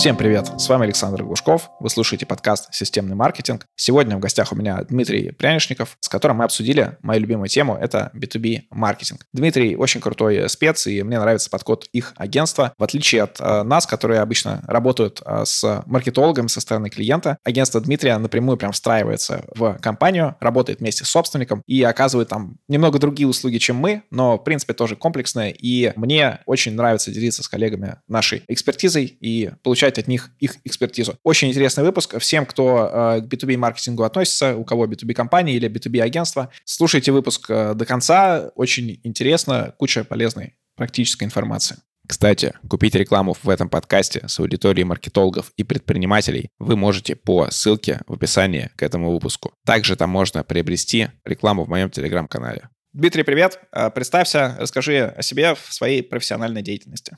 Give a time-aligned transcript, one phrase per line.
[0.00, 0.50] Всем привет!
[0.56, 1.68] С вами Александр Глушков.
[1.78, 3.66] Вы слушаете подкаст «Системный маркетинг».
[3.76, 8.10] Сегодня в гостях у меня Дмитрий Прянишников, с которым мы обсудили мою любимую тему— это
[8.14, 9.26] B2B маркетинг.
[9.34, 12.72] Дмитрий очень крутой спец, и мне нравится подход их агентства.
[12.78, 17.78] В отличие от э, нас, которые обычно работают э, с маркетологом со стороны клиента, агентство
[17.78, 23.28] Дмитрия напрямую прям встраивается в компанию, работает вместе с собственником и оказывает там немного другие
[23.28, 25.54] услуги, чем мы, но, в принципе, тоже комплексные.
[25.54, 30.56] И мне очень нравится делиться с коллегами нашей экспертизой и получать получать от них их
[30.64, 31.16] экспертизу.
[31.24, 32.18] Очень интересный выпуск.
[32.18, 37.12] Всем, кто э, к B2B маркетингу относится, у кого B2B компании или B2B агентство, слушайте
[37.12, 38.50] выпуск э, до конца.
[38.54, 41.76] Очень интересно, куча полезной практической информации.
[42.06, 48.00] Кстати, купить рекламу в этом подкасте с аудиторией маркетологов и предпринимателей вы можете по ссылке
[48.08, 49.52] в описании к этому выпуску.
[49.64, 52.68] Также там можно приобрести рекламу в моем телеграм-канале.
[52.92, 53.60] Дмитрий, привет.
[53.72, 57.16] Э, представься, расскажи о себе в своей профессиональной деятельности.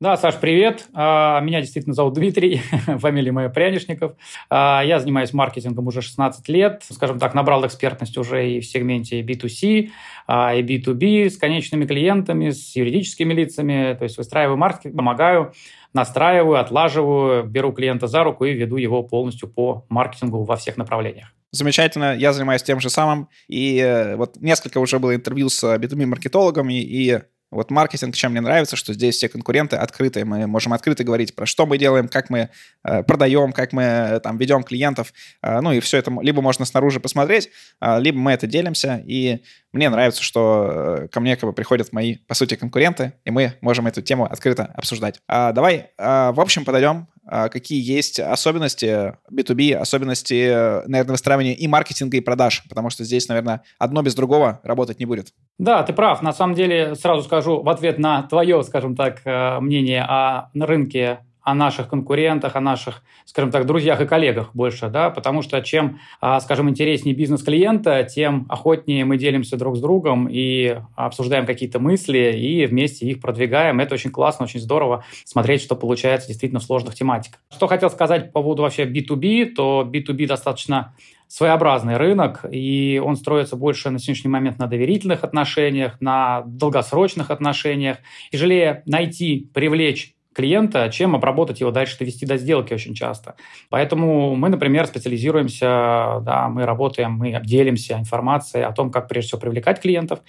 [0.00, 0.86] Да, Саш, привет.
[0.94, 2.62] А, меня действительно зовут Дмитрий,
[3.00, 4.12] фамилия моя Прянишников.
[4.48, 6.84] А, я занимаюсь маркетингом уже 16 лет.
[6.88, 9.90] Скажем так, набрал экспертность уже и в сегменте B2C,
[10.28, 13.96] а, и B2B с конечными клиентами, с юридическими лицами.
[13.98, 15.52] То есть выстраиваю маркетинг, помогаю,
[15.92, 21.34] настраиваю, отлаживаю, беру клиента за руку и веду его полностью по маркетингу во всех направлениях.
[21.50, 23.28] Замечательно, я занимаюсь тем же самым.
[23.48, 28.76] И э, вот несколько уже было интервью с B2B-маркетологами, и вот маркетинг, чем мне нравится,
[28.76, 32.50] что здесь все конкуренты открытые, мы можем открыто говорить про что мы делаем, как мы
[32.84, 36.64] э, продаем, как мы э, там ведем клиентов, э, ну и все это либо можно
[36.64, 41.48] снаружи посмотреть, э, либо мы это делимся, и мне нравится, что э, ко мне как
[41.48, 45.20] бы приходят мои, по сути, конкуренты, и мы можем эту тему открыто обсуждать.
[45.28, 51.68] А, давай, а, в общем, подойдем, а, какие есть особенности B2B, особенности, наверное, выстраивания и
[51.68, 55.34] маркетинга, и продаж, потому что здесь, наверное, одно без другого работать не будет.
[55.58, 56.22] Да, ты прав.
[56.22, 61.20] На самом деле, сразу скажу в ответ на твое, скажем так, э, мнение о рынке
[61.48, 65.98] о наших конкурентах, о наших, скажем так, друзьях и коллегах больше, да, потому что чем,
[66.20, 71.78] а, скажем, интереснее бизнес клиента, тем охотнее мы делимся друг с другом и обсуждаем какие-то
[71.78, 73.80] мысли и вместе их продвигаем.
[73.80, 77.40] Это очень классно, очень здорово смотреть, что получается действительно в сложных тематиках.
[77.50, 80.94] Что хотел сказать по поводу вообще B2B, то B2B достаточно
[81.28, 87.98] своеобразный рынок, и он строится больше на сегодняшний момент на доверительных отношениях, на долгосрочных отношениях.
[88.32, 93.34] Тяжелее найти, привлечь клиента, чем обработать его дальше, довести до сделки очень часто.
[93.70, 99.40] Поэтому мы, например, специализируемся, да, мы работаем, мы делимся информацией о том, как прежде всего
[99.40, 100.20] привлекать клиентов.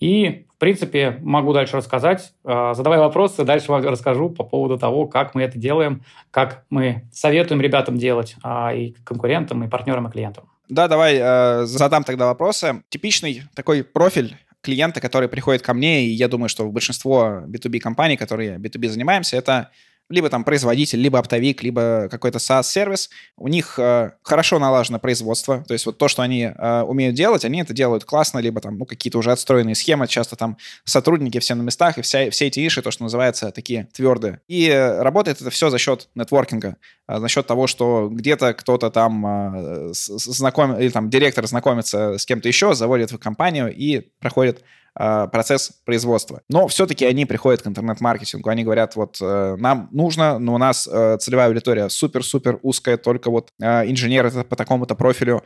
[0.00, 2.34] И, в принципе, могу дальше рассказать.
[2.44, 7.08] А, задавай вопросы, дальше вам расскажу по поводу того, как мы это делаем, как мы
[7.10, 10.44] советуем ребятам делать, а, и конкурентам, и партнерам, и клиентам.
[10.68, 12.82] Да, давай э, задам тогда вопросы.
[12.90, 18.16] Типичный такой профиль клиента, который приходит ко мне, и я думаю, что большинство B2B компаний,
[18.16, 19.70] которые B2B занимаемся, это
[20.10, 25.72] либо там производитель, либо оптовик, либо какой-то SaaS-сервис, у них э, хорошо налажено производство, то
[25.72, 28.84] есть вот то, что они э, умеют делать, они это делают классно, либо там ну,
[28.84, 32.82] какие-то уже отстроенные схемы, часто там сотрудники все на местах, и вся, все эти иши,
[32.82, 34.40] то, что называется, такие твердые.
[34.46, 36.76] И э, работает это все за счет нетворкинга,
[37.08, 42.26] э, за счет того, что где-то кто-то там э, знаком, или там директор знакомится с
[42.26, 44.62] кем-то еще, заводит в компанию и проходит
[44.94, 46.40] процесс производства.
[46.48, 50.88] Но все-таки они приходят к интернет-маркетингу, они говорят, вот э, нам нужно, но у нас
[50.90, 55.42] э, целевая аудитория супер-супер узкая, только вот инженеры по такому-то профилю,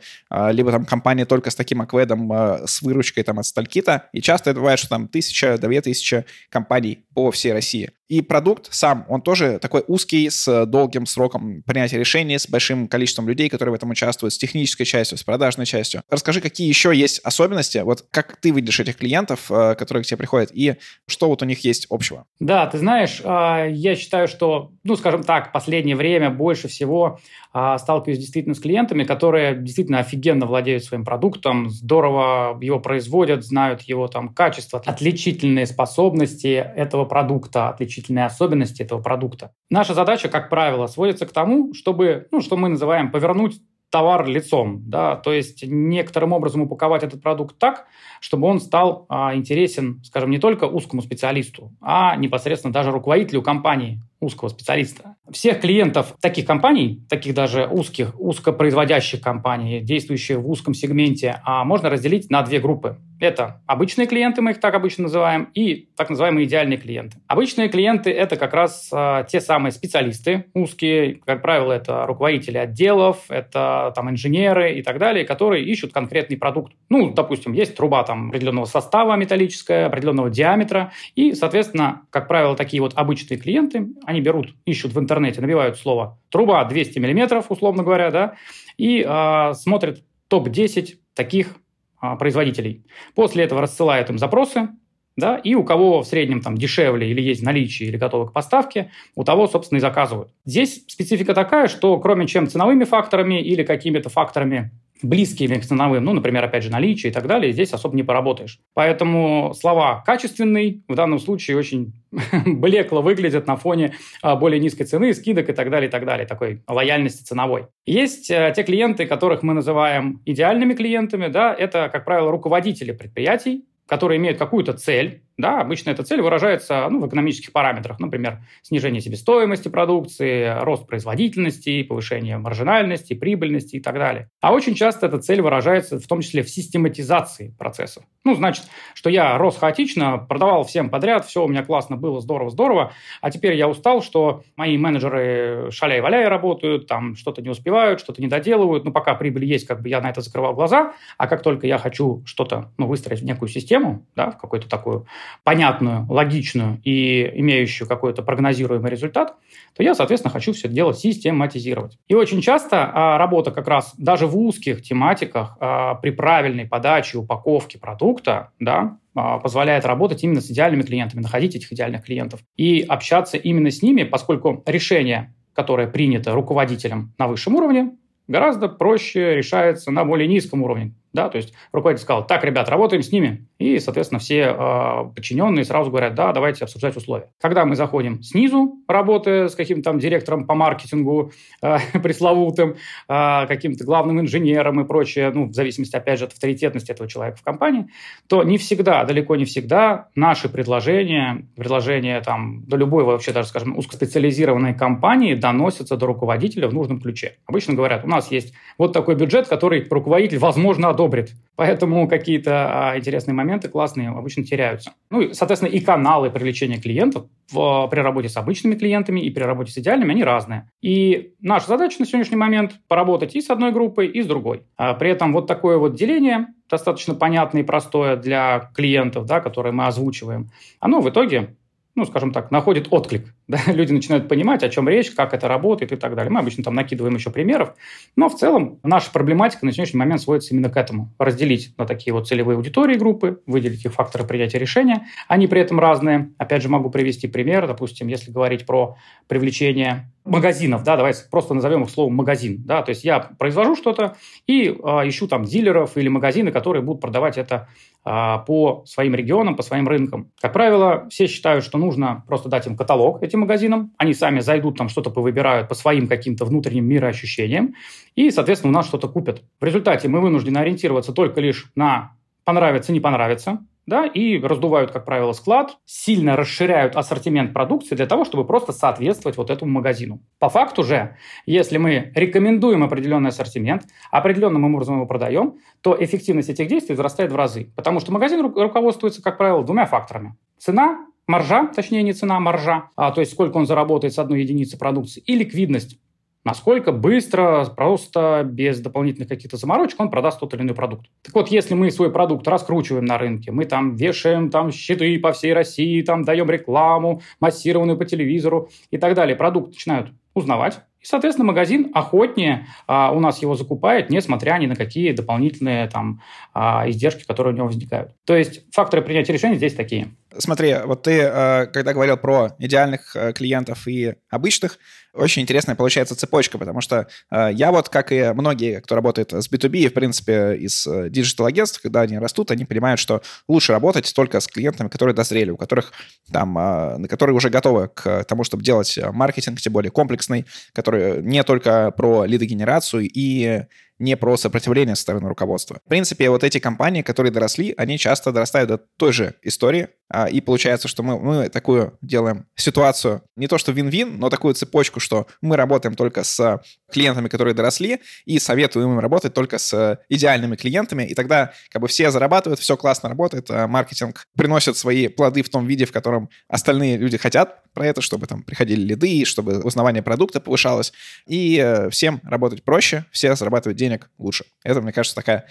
[0.51, 2.31] либо там компания только с таким акведом,
[2.65, 4.09] с выручкой там от сталькита.
[4.13, 7.91] И часто это бывает, что там тысяча, две тысячи компаний по всей России.
[8.09, 13.29] И продукт сам, он тоже такой узкий, с долгим сроком принятия решений, с большим количеством
[13.29, 16.01] людей, которые в этом участвуют, с технической частью, с продажной частью.
[16.09, 20.17] Расскажи, какие еще есть особенности, вот как ты видишь этих клиентов, э, которые к тебе
[20.17, 20.75] приходят, и
[21.07, 22.25] что вот у них есть общего?
[22.39, 27.19] Да, ты знаешь, а, я считаю, что, ну, скажем так, последнее время больше всего
[27.53, 33.81] а, сталкиваюсь действительно с клиентами, которые действительно офигенно владеют своим продуктом, здорово его производят, знают
[33.83, 39.51] его там качество, отличительные способности этого продукта, отличительные особенности этого продукта.
[39.69, 43.61] Наша задача, как правило, сводится к тому, чтобы, ну, что мы называем повернуть
[43.91, 47.85] товар лицом, да, то есть некоторым образом упаковать этот продукт так,
[48.19, 53.99] чтобы он стал а, интересен, скажем, не только узкому специалисту, а непосредственно даже руководителю компании
[54.19, 55.15] узкого специалиста.
[55.31, 61.89] Всех клиентов таких компаний, таких даже узких, узкопроизводящих компаний, действующих в узком сегменте, а, можно
[61.89, 62.97] разделить на две группы.
[63.19, 67.17] Это обычные клиенты, мы их так обычно называем, и так называемые идеальные клиенты.
[67.27, 73.25] Обычные клиенты– это как раз э, те самые специалисты узкие, как правило, это руководители отделов,
[73.27, 76.73] это там инженеры и так далее, которые ищут конкретный продукт.
[76.89, 82.81] Ну, допустим, есть труба там определенного состава металлическая, определенного диаметра, и, соответственно, как правило, такие
[82.81, 88.09] вот обычные клиенты, они берут, ищут в интернете, набивают слово «труба 200 миллиметров», условно говоря,
[88.09, 88.35] да,
[88.75, 91.57] и э, смотрят топ-10 таких
[91.99, 92.85] а, производителей.
[93.13, 94.69] После этого рассылают им запросы,
[95.15, 98.89] да, и у кого в среднем там дешевле или есть наличие или готовы к поставке,
[99.13, 100.31] у того, собственно, и заказывают.
[100.43, 106.13] Здесь специфика такая, что кроме чем ценовыми факторами или какими-то факторами близкими к ценовым, ну,
[106.13, 108.59] например, опять же, наличие и так далее, здесь особо не поработаешь.
[108.73, 111.93] Поэтому слова «качественный» в данном случае очень
[112.45, 116.27] блекло выглядят на фоне а, более низкой цены, скидок и так далее, и так далее,
[116.27, 117.67] такой лояльности ценовой.
[117.85, 123.65] Есть а, те клиенты, которых мы называем идеальными клиентами, да, это, как правило, руководители предприятий,
[123.87, 128.99] которые имеют какую-то цель, да, обычно эта цель выражается ну, в экономических параметрах, например, снижение
[128.99, 134.29] себестоимости продукции, рост производительности, повышение маржинальности, прибыльности и так далее.
[134.41, 138.03] А очень часто эта цель выражается в том числе в систематизации процесса.
[138.25, 142.91] Ну, значит, что я рос хаотично, продавал всем подряд, все у меня классно было, здорово-здорово,
[143.21, 148.27] а теперь я устал, что мои менеджеры шаляй-валяй работают, там что-то не успевают, что-то не
[148.27, 151.65] доделывают, ну, пока прибыль есть, как бы я на это закрывал глаза, а как только
[151.65, 155.07] я хочу что-то, ну, выстроить в некую систему, да, в какую-то такую
[155.43, 159.35] понятную, логичную и имеющую какой-то прогнозируемый результат,
[159.75, 161.97] то я, соответственно, хочу все это дело систематизировать.
[162.07, 167.17] И очень часто а, работа как раз даже в узких тематиках а, при правильной подаче,
[167.17, 172.81] упаковке продукта, да, а, позволяет работать именно с идеальными клиентами, находить этих идеальных клиентов и
[172.87, 177.91] общаться именно с ними, поскольку решение, которое принято руководителем на высшем уровне,
[178.29, 183.03] гораздо проще решается на более низком уровне, да, то есть руководитель сказал, так, ребят, работаем
[183.03, 183.47] с ними.
[183.59, 187.29] И, соответственно, все э, подчиненные сразу говорят, да, давайте обсуждать условия.
[187.41, 192.77] Когда мы заходим снизу, работая с каким-то там директором по маркетингу, э, пресловутым,
[193.09, 197.37] э, каким-то главным инженером и прочее, ну, в зависимости, опять же, от авторитетности этого человека
[197.37, 197.87] в компании,
[198.27, 203.77] то не всегда, далеко не всегда наши предложения, предложения там до любой вообще даже, скажем,
[203.77, 207.35] узкоспециализированной компании доносятся до руководителя в нужном ключе.
[207.45, 211.31] Обычно говорят, у нас есть вот такой бюджет, который руководитель, возможно, одобрит.
[211.59, 214.93] Поэтому какие-то а, интересные моменты классные обычно теряются.
[215.09, 219.43] Ну и, соответственно, и каналы привлечения клиентов в, при работе с обычными клиентами и при
[219.43, 220.69] работе с идеальными, они разные.
[220.81, 224.61] И наша задача на сегодняшний момент поработать и с одной группой, и с другой.
[224.77, 229.73] А при этом вот такое вот деление достаточно понятное и простое для клиентов, да, которые
[229.73, 231.57] мы озвучиваем, оно в итоге
[231.99, 233.33] ну, скажем так, находит отклик.
[233.49, 233.59] Да?
[233.67, 236.31] Люди начинают понимать, о чем речь, как это работает и так далее.
[236.31, 237.73] Мы обычно там накидываем еще примеров.
[238.15, 241.13] Но в целом наша проблематика на сегодняшний момент сводится именно к этому.
[241.17, 245.07] Разделить на такие вот целевые аудитории группы, выделить их факторы принятия решения.
[245.27, 246.31] Они при этом разные.
[246.37, 247.67] Опять же, могу привести пример.
[247.67, 248.95] Допустим, если говорить про
[249.27, 254.15] привлечение магазинов, да, давайте просто назовем их словом магазин, да, то есть я произвожу что-то
[254.47, 254.71] и э,
[255.07, 257.67] ищу там дилеров или магазины, которые будут продавать это
[258.05, 260.31] э, по своим регионам, по своим рынкам.
[260.39, 264.77] Как правило, все считают, что нужно просто дать им каталог этим магазинам, они сами зайдут
[264.77, 267.75] там что-то повыбирают по своим каким-то внутренним мироощущениям
[268.15, 269.43] и, соответственно, у нас что-то купят.
[269.59, 272.11] В результате мы вынуждены ориентироваться только лишь на
[272.45, 278.23] понравится, не понравится, да, и раздувают, как правило, склад, сильно расширяют ассортимент продукции для того,
[278.23, 280.21] чтобы просто соответствовать вот этому магазину.
[280.37, 281.15] По факту же,
[281.45, 287.35] если мы рекомендуем определенный ассортимент, определенным образом его продаем, то эффективность этих действий возрастает в
[287.35, 290.35] разы, потому что магазин руководствуется, как правило, двумя факторами.
[290.59, 294.41] Цена маржа, точнее не цена, а маржа, а, то есть сколько он заработает с одной
[294.41, 295.99] единицы продукции, и ликвидность,
[296.43, 301.05] насколько быстро, просто, без дополнительных каких-то заморочек он продаст тот или иной продукт.
[301.21, 305.31] Так вот, если мы свой продукт раскручиваем на рынке, мы там вешаем там щиты по
[305.31, 311.05] всей России, там даем рекламу, массированную по телевизору и так далее, продукт начинают узнавать, и,
[311.05, 316.21] соответственно, магазин охотнее а, у нас его закупает, несмотря ни на какие дополнительные там
[316.53, 318.11] а, издержки, которые у него возникают.
[318.25, 320.09] То есть факторы принятия решений здесь такие.
[320.37, 324.77] Смотри, вот ты, э, когда говорил про идеальных э, клиентов и обычных,
[325.11, 329.51] очень интересная получается цепочка, потому что э, я вот, как и многие, кто работает с
[329.51, 334.45] B2B, в принципе, из digital-агентств, когда они растут, они понимают, что лучше работать только с
[334.45, 335.93] клиентами, которые дозрели, у которых
[336.31, 341.89] там, которые уже готовы к тому, чтобы делать маркетинг, тем более комплексный, который не только
[341.89, 343.63] про лидогенерацию и
[343.99, 345.79] не про сопротивление со стороны руководства.
[345.85, 350.27] В принципе, вот эти компании, которые доросли, они часто дорастают до той же истории, а,
[350.27, 354.99] и получается, что мы, мы такую делаем ситуацию, не то что вин-вин, но такую цепочку,
[354.99, 360.55] что мы работаем только с клиентами, которые доросли, и советуем им работать только с идеальными
[360.55, 365.43] клиентами, и тогда как бы все зарабатывают, все классно работает, а маркетинг приносит свои плоды
[365.43, 369.59] в том виде, в котором остальные люди хотят про это, чтобы там приходили лиды, чтобы
[369.59, 370.91] узнавание продукта повышалось,
[371.27, 374.45] и э, всем работать проще, все зарабатывать денег лучше.
[374.63, 375.47] Это, мне кажется, такая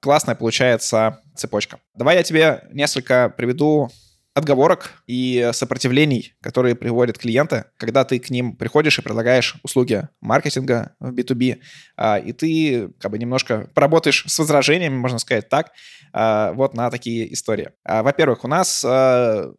[0.00, 1.80] классная получается цепочка.
[1.94, 3.90] Давай я тебе несколько приведу
[4.32, 10.94] отговорок и сопротивлений, которые приводят клиенты, когда ты к ним приходишь и предлагаешь услуги маркетинга
[11.00, 11.58] в B2B,
[11.96, 15.72] а, и ты как бы немножко поработаешь с возражениями, можно сказать так,
[16.12, 17.70] а, вот на такие истории.
[17.84, 18.84] А, во-первых, у нас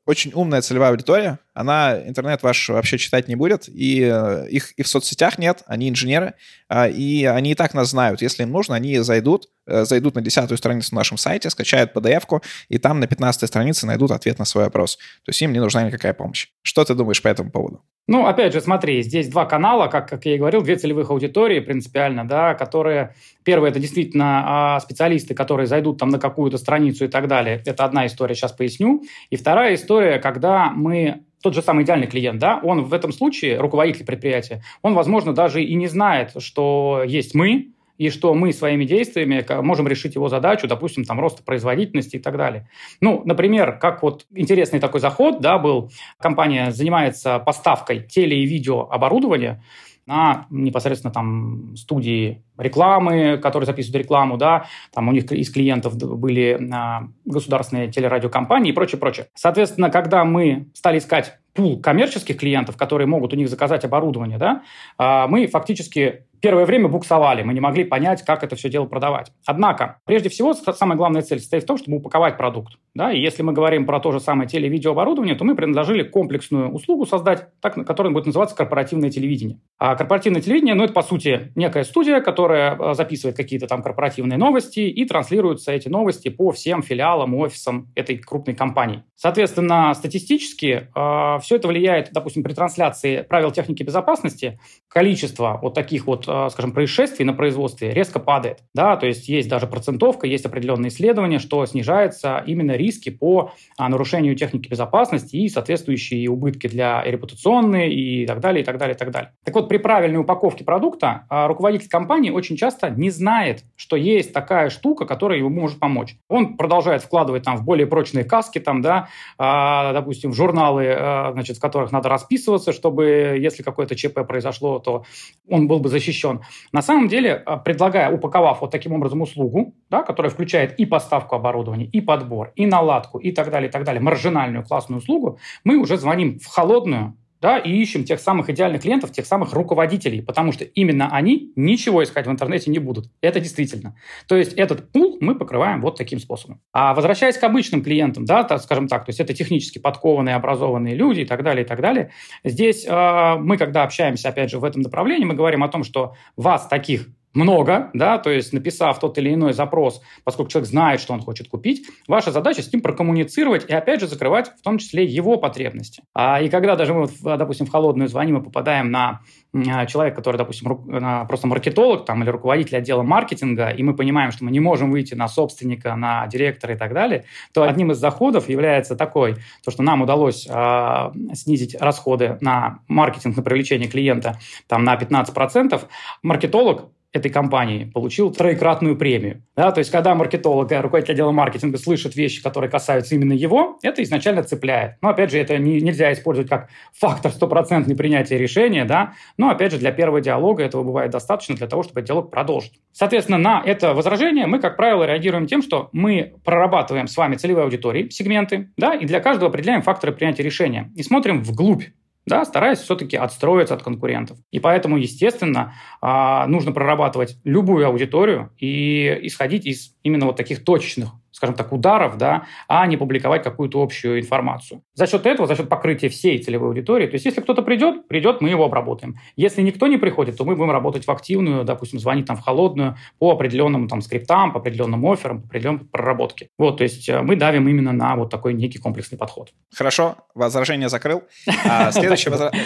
[0.06, 4.84] очень умная целевая аудитория, она интернет ваш вообще читать не будет, и э, их и
[4.84, 6.34] в соцсетях нет, они инженеры,
[6.70, 8.22] и они и так нас знают.
[8.22, 12.42] Если им нужно, они зайдут, э, зайдут на десятую страницу на нашем сайте, скачают PDF-ку,
[12.70, 14.98] и там на 15 странице найдут ответ на свой вопрос.
[14.98, 16.48] То есть им не нужна никакая помощь.
[16.62, 17.82] Что ты думаешь по этому поводу?
[18.08, 21.60] Ну, опять же, смотри, здесь два канала, как, как я и говорил, две целевых аудитории
[21.60, 23.16] принципиально, да, которые...
[23.44, 27.62] Первое, это действительно а, специалисты, которые зайдут там на какую-то страницу и так далее.
[27.66, 29.04] Это одна история, сейчас поясню.
[29.30, 33.60] И вторая история, когда мы тот же самый идеальный клиент, да, он в этом случае,
[33.60, 38.84] руководитель предприятия, он, возможно, даже и не знает, что есть мы, и что мы своими
[38.84, 42.68] действиями можем решить его задачу, допустим, там, роста производительности и так далее.
[43.00, 49.64] Ну, например, как вот интересный такой заход, да, был, компания занимается поставкой теле- и видеооборудования,
[50.12, 56.60] на непосредственно там студии рекламы, которые записывают рекламу, да, там у них из клиентов были
[56.74, 59.28] а, государственные телерадиокомпании и прочее, прочее.
[59.36, 64.64] Соответственно, когда мы стали искать пул коммерческих клиентов, которые могут у них заказать оборудование, да,
[64.98, 69.32] а, мы фактически первое время буксовали, мы не могли понять, как это все дело продавать.
[69.46, 72.74] Однако, прежде всего, самая главная цель состоит в том, чтобы упаковать продукт.
[72.96, 73.12] Да?
[73.12, 76.72] И если мы говорим про то же самое теле- и видеооборудование, то мы предложили комплексную
[76.72, 79.60] услугу создать, так, которая будет называться корпоративное телевидение.
[79.78, 84.38] А корпоративное телевидение, ну, это, по сути, некая студия, которая а, записывает какие-то там корпоративные
[84.38, 89.04] новости и транслируются эти новости по всем филиалам, офисам этой крупной компании.
[89.16, 96.08] Соответственно, статистически э, все это влияет, допустим, при трансляции правил техники безопасности, количество вот таких
[96.08, 98.60] вот Э, скажем, происшествий на производстве резко падает.
[98.74, 103.90] Да, то есть есть даже процентовка, есть определенные исследования, что снижаются именно риски по а,
[103.90, 108.98] нарушению техники безопасности и соответствующие убытки для репутационные и так далее, и так далее, и
[108.98, 109.32] так далее.
[109.44, 114.34] Так вот, при правильной упаковке продукта а, руководитель компании очень часто не знает, что есть
[114.34, 116.16] такая штука, которая ему может помочь.
[116.30, 120.96] Он продолжает вкладывать там в более прочные каски, там, да, а, допустим, в журналы,
[121.34, 125.06] значит, в которых надо расписываться, чтобы, если какое-то ЧП произошло, то
[125.50, 126.42] он был бы защищен защищен.
[126.72, 131.36] На самом деле, а, предлагая, упаковав вот таким образом услугу, да, которая включает и поставку
[131.36, 135.78] оборудования, и подбор, и наладку, и так далее, и так далее, маржинальную классную услугу, мы
[135.78, 140.52] уже звоним в холодную да, и ищем тех самых идеальных клиентов, тех самых руководителей, потому
[140.52, 143.10] что именно они ничего искать в интернете не будут.
[143.22, 143.96] Это действительно.
[144.28, 146.62] То есть этот пул мы покрываем вот таким способом.
[146.72, 150.96] А возвращаясь к обычным клиентам, да, так, скажем так, то есть это технически подкованные, образованные
[150.96, 152.12] люди и так далее, и так далее.
[152.44, 156.14] Здесь э, мы, когда общаемся, опять же, в этом направлении, мы говорим о том, что
[156.38, 161.14] вас таких много, да, то есть написав тот или иной запрос, поскольку человек знает, что
[161.14, 165.06] он хочет купить, ваша задача с ним прокоммуницировать и, опять же, закрывать в том числе
[165.06, 166.04] его потребности.
[166.14, 169.22] А, и когда даже мы, допустим, в холодную звоним и попадаем на
[169.54, 174.46] а, человека, который, допустим, просто маркетолог там, или руководитель отдела маркетинга, и мы понимаем, что
[174.46, 178.50] мы не можем выйти на собственника, на директора и так далее, то одним из заходов
[178.50, 184.84] является такой, то, что нам удалось э, снизить расходы на маркетинг, на привлечение клиента там,
[184.84, 185.82] на 15%.
[186.24, 189.44] Маркетолог этой компании получил троекратную премию.
[189.56, 194.02] Да, то есть, когда маркетолог, руководитель отдела маркетинга слышит вещи, которые касаются именно его, это
[194.04, 194.96] изначально цепляет.
[195.02, 199.74] Но, опять же, это не, нельзя использовать как фактор стопроцентной принятия решения, да, но, опять
[199.74, 202.80] же, для первого диалога этого бывает достаточно для того, чтобы диалог продолжить.
[202.94, 207.66] Соответственно, на это возражение мы, как правило, реагируем тем, что мы прорабатываем с вами целевые
[207.66, 211.84] аудитории, сегменты, да, и для каждого определяем факторы принятия решения и смотрим вглубь
[212.26, 214.38] да, стараясь все-таки отстроиться от конкурентов.
[214.52, 221.10] И поэтому, естественно, а, нужно прорабатывать любую аудиторию и исходить из именно вот таких точечных
[221.42, 224.84] скажем так, ударов, да, а не публиковать какую-то общую информацию.
[224.94, 228.42] За счет этого, за счет покрытия всей целевой аудитории, то есть если кто-то придет, придет,
[228.42, 229.16] мы его обработаем.
[229.36, 232.96] Если никто не приходит, то мы будем работать в активную, допустим, звонить там в холодную
[233.18, 236.50] по определенным там скриптам, по определенным офферам, по определенной проработке.
[236.60, 239.50] Вот, то есть э, мы давим именно на вот такой некий комплексный подход.
[239.74, 241.24] Хорошо, возражение закрыл.
[241.66, 241.92] А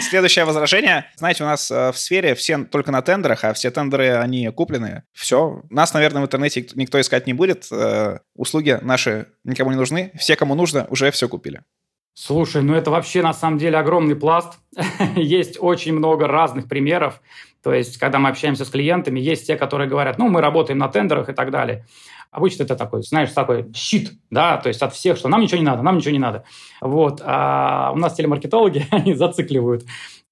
[0.02, 1.06] следующее возражение.
[1.16, 5.04] Знаете, у нас э, в сфере все только на тендерах, а все тендеры, они куплены.
[5.14, 5.62] Все.
[5.70, 7.68] Нас, наверное, в интернете никто искать не будет.
[7.72, 8.18] Э,
[8.66, 10.12] услуги наши никому не нужны.
[10.18, 11.62] Все, кому нужно, уже все купили.
[12.14, 14.58] Слушай, ну это вообще на самом деле огромный пласт.
[15.16, 17.20] есть очень много разных примеров.
[17.62, 20.88] То есть, когда мы общаемся с клиентами, есть те, которые говорят, ну, мы работаем на
[20.88, 21.84] тендерах и так далее.
[22.30, 25.64] Обычно это такой, знаешь, такой щит, да, то есть от всех, что нам ничего не
[25.64, 26.44] надо, нам ничего не надо.
[26.80, 27.20] Вот.
[27.24, 29.84] А у нас телемаркетологи, они зацикливают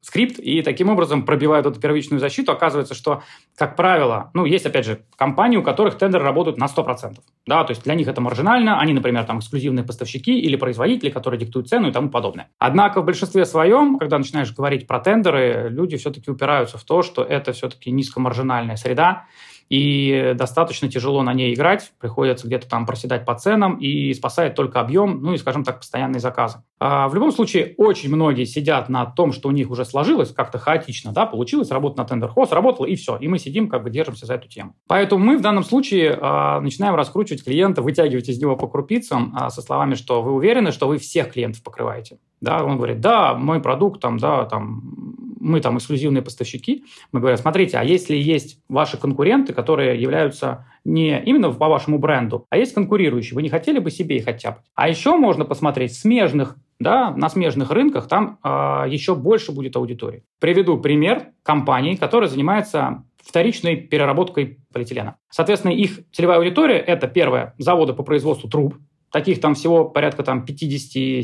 [0.04, 2.52] скрипт и таким образом пробивают эту первичную защиту.
[2.52, 3.22] Оказывается, что,
[3.56, 7.16] как правило, ну, есть, опять же, компании, у которых тендеры работают на 100%.
[7.46, 11.40] Да, то есть для них это маржинально, они, например, там эксклюзивные поставщики или производители, которые
[11.40, 12.50] диктуют цену и тому подобное.
[12.58, 17.22] Однако в большинстве своем, когда начинаешь говорить про тендеры, люди все-таки упираются в то, что
[17.22, 19.24] это все-таки низкомаржинальная среда,
[19.68, 24.80] и достаточно тяжело на ней играть, приходится где-то там проседать по ценам, и спасает только
[24.80, 26.58] объем, ну и, скажем так, постоянные заказы.
[26.78, 30.58] А в любом случае, очень многие сидят на том, что у них уже сложилось как-то
[30.58, 33.90] хаотично, да, получилось, работа на тендер хост, работала, и все, и мы сидим, как бы
[33.90, 34.74] держимся за эту тему.
[34.86, 39.50] Поэтому мы в данном случае а, начинаем раскручивать клиента, вытягивать из него по крупицам а,
[39.50, 42.18] со словами, что вы уверены, что вы всех клиентов покрываете.
[42.40, 47.38] Да, он говорит, да, мой продукт, там, да, там, мы там эксклюзивные поставщики, мы говорим,
[47.38, 52.74] смотрите, а если есть ваши конкуренты, которые являются не именно по вашему бренду, а есть
[52.74, 54.64] конкурирующие, вы не хотели бы себе их оттяпать?
[54.74, 58.48] А еще можно посмотреть смежных да, на смежных рынках там э,
[58.88, 60.24] еще больше будет аудитории.
[60.40, 65.16] Приведу пример компании, которая занимается вторичной переработкой полиэтилена.
[65.30, 68.74] Соответственно, их целевая аудитория– это, первое, заводы по производству труб,
[69.14, 71.22] Таких там всего порядка там 50-70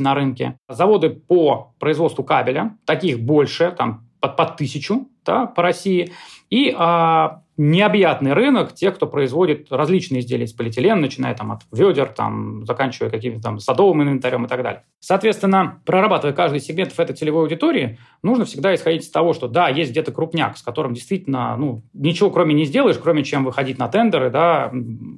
[0.00, 0.58] на рынке.
[0.68, 6.12] Заводы по производству кабеля, таких больше, там под, под тысячу да, по России.
[6.50, 12.06] И а, необъятный рынок тех, кто производит различные изделия из полиэтилена, начиная там от ведер,
[12.06, 14.84] там, заканчивая каким-то там садовым инвентарем и так далее.
[15.00, 19.68] Соответственно, прорабатывая каждый сегмент в этой целевой аудитории, нужно всегда исходить из того, что да,
[19.68, 23.88] есть где-то крупняк, с которым действительно ну, ничего кроме не сделаешь, кроме чем выходить на
[23.88, 24.72] тендеры, да,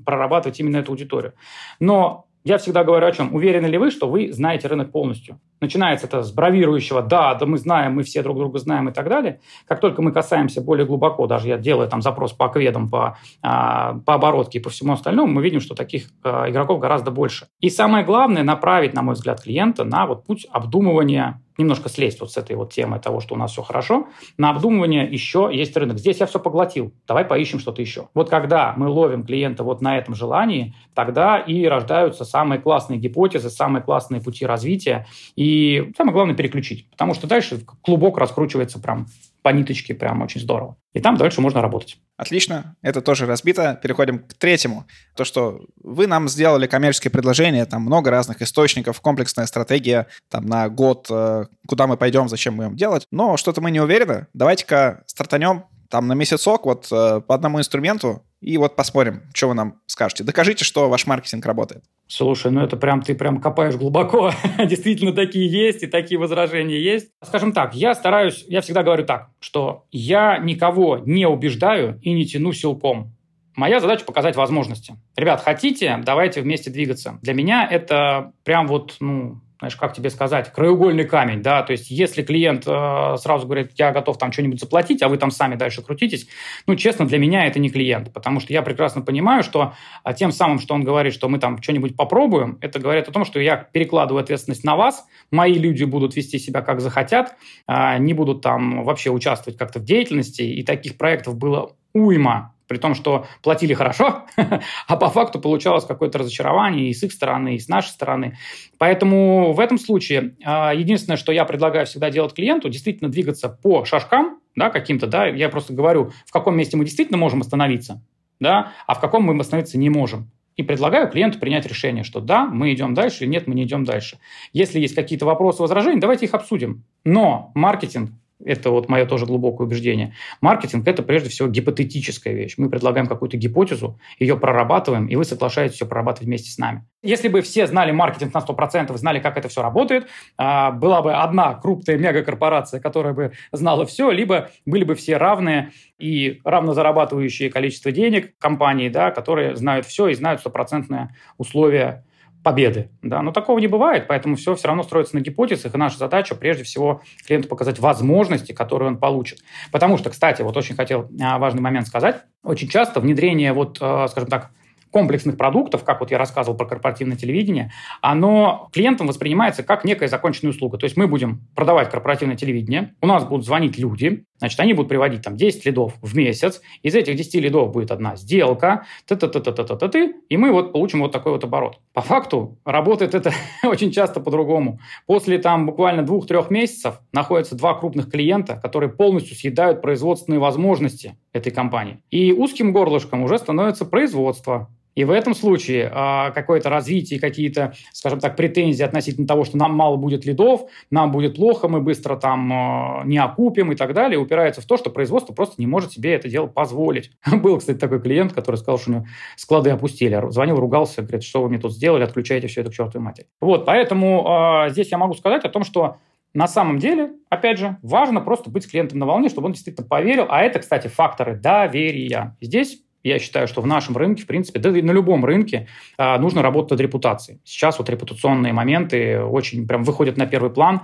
[0.05, 1.35] прорабатывать именно эту аудиторию.
[1.79, 3.33] Но я всегда говорю о чем?
[3.33, 5.39] Уверены ли вы, что вы знаете рынок полностью?
[5.63, 9.09] Начинается это с бравирующего «да, да мы знаем, мы все друг друга знаем» и так
[9.09, 9.39] далее.
[9.69, 13.95] Как только мы касаемся более глубоко, даже я делаю там запрос по акведам, по, а,
[14.05, 17.47] по оборотке и по всему остальному, мы видим, что таких а, игроков гораздо больше.
[17.61, 22.33] И самое главное, направить, на мой взгляд, клиента на вот путь обдумывания немножко слезть вот
[22.33, 25.99] с этой вот темы того, что у нас все хорошо, на обдумывание еще есть рынок.
[25.99, 28.09] Здесь я все поглотил, давай поищем что-то еще.
[28.15, 33.51] Вот когда мы ловим клиента вот на этом желании, тогда и рождаются самые классные гипотезы,
[33.51, 35.07] самые классные пути развития.
[35.37, 35.52] И
[35.97, 39.07] самое главное переключить, потому что дальше клубок раскручивается прям
[39.43, 40.77] по ниточке, прям очень здорово.
[40.93, 41.99] И там дальше можно работать.
[42.17, 43.79] Отлично, это тоже разбито.
[43.83, 44.87] Переходим к третьему.
[45.17, 50.69] То, что вы нам сделали коммерческое предложение, там много разных источников, комплексная стратегия там на
[50.69, 53.07] год, э, куда мы пойдем, зачем мы будем делать.
[53.11, 54.29] Но что-то мы не уверены.
[54.33, 59.55] Давайте-ка стартанем там на месяцок вот э, по одному инструменту, и вот посмотрим, что вы
[59.55, 60.25] нам скажете.
[60.25, 61.85] Докажите, что ваш маркетинг работает.
[62.09, 64.33] Слушай, ну это прям ты прям копаешь глубоко.
[64.59, 67.11] Действительно, такие есть, и такие возражения есть.
[67.23, 72.27] Скажем так, я стараюсь, я всегда говорю так, что я никого не убеждаю и не
[72.27, 73.15] тяну силком.
[73.55, 74.97] Моя задача показать возможности.
[75.17, 77.19] Ребят, хотите, давайте вместе двигаться.
[77.23, 81.89] Для меня это прям вот, ну, знаешь, как тебе сказать, краеугольный камень, да, то есть
[81.89, 85.83] если клиент э, сразу говорит, я готов там что-нибудь заплатить, а вы там сами дальше
[85.83, 86.27] крутитесь,
[86.67, 90.33] ну, честно, для меня это не клиент, потому что я прекрасно понимаю, что а, тем
[90.33, 93.57] самым, что он говорит, что мы там что-нибудь попробуем, это говорит о том, что я
[93.57, 97.37] перекладываю ответственность на вас, мои люди будут вести себя как захотят,
[97.69, 102.79] э, не будут там вообще участвовать как-то в деятельности, и таких проектов было уйма при
[102.79, 104.25] том, что платили хорошо,
[104.87, 108.37] а по факту получалось какое-то разочарование и с их стороны, и с нашей стороны.
[108.79, 113.85] Поэтому в этом случае а, единственное, что я предлагаю всегда делать клиенту, действительно двигаться по
[113.85, 118.03] шажкам, да, каким-то, да, я просто говорю, в каком месте мы действительно можем остановиться,
[118.41, 120.31] да, а в каком мы остановиться не можем.
[120.57, 123.85] И предлагаю клиенту принять решение, что да, мы идем дальше, или нет, мы не идем
[123.85, 124.19] дальше.
[124.53, 126.85] Если есть какие-то вопросы, возражения, давайте их обсудим.
[127.05, 128.11] Но маркетинг
[128.45, 130.15] это вот мое тоже глубокое убеждение.
[130.41, 132.55] Маркетинг– это прежде всего гипотетическая вещь.
[132.57, 136.85] Мы предлагаем какую-то гипотезу, ее прорабатываем, и вы соглашаетесь все прорабатывать вместе с нами.
[137.03, 141.15] Если бы все знали маркетинг на 100%, знали, как это все работает, а, была бы
[141.15, 147.51] одна крупная мегакорпорация, которая бы знала все, либо были бы все равные и равно зарабатывающие
[147.51, 152.05] количество денег компании, да, которые знают все и знают стопроцентные условия
[152.43, 152.91] победы.
[153.03, 153.23] Да?
[153.23, 156.65] Но такого не бывает, поэтому все все равно строится на гипотезах, и наша задача прежде
[156.65, 159.41] всего клиенту показать возможности, которые он получит.
[159.71, 164.09] Потому что, кстати, вот очень хотел а, важный момент сказать, очень часто внедрение, вот, а,
[164.09, 164.51] скажем так,
[164.93, 170.53] комплексных продуктов, как вот я рассказывал про корпоративное телевидение, оно клиентам воспринимается как некая законченная
[170.53, 170.77] услуга.
[170.79, 174.89] То есть мы будем продавать корпоративное телевидение, у нас будут звонить люди, Значит, они будут
[174.89, 179.29] приводить там 10 лидов в месяц, из этих 10 лидов будет одна сделка, т т
[179.29, 181.79] т т т т т и мы вот получим вот такой вот оборот.
[181.93, 184.81] По факту работает это очень часто по-другому.
[185.07, 191.53] После там буквально двух-трех месяцев находятся два крупных клиента, которые полностью съедают производственные возможности этой
[191.53, 192.03] компании.
[192.11, 198.21] И узким горлышком уже становится производство, и в этом случае а, какое-то развитие, какие-то, скажем
[198.21, 202.53] так, претензии относительно того, что нам мало будет лидов, нам будет плохо, мы быстро там
[202.53, 206.15] а, не окупим и так далее, упирается в то, что производство просто не может себе
[206.15, 207.11] это дело позволить.
[207.33, 210.21] Был, кстати, такой клиент, который сказал, что у него склады опустили.
[210.31, 213.27] Звонил, ругался, говорит, что вы мне тут сделали, отключайте все это к чертовой матери.
[213.41, 215.97] Вот, поэтому а, здесь я могу сказать о том, что
[216.35, 219.87] на самом деле, опять же, важно просто быть с клиентом на волне, чтобы он действительно
[219.87, 220.27] поверил.
[220.31, 222.37] А это, кстати, факторы доверия.
[222.41, 226.19] Здесь я считаю, что в нашем рынке, в принципе, да и на любом рынке а,
[226.19, 227.41] нужно работать над репутацией.
[227.45, 230.83] Сейчас вот репутационные моменты очень прям выходят на первый план,